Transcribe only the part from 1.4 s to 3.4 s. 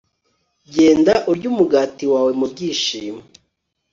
umugati wawe mu byishimo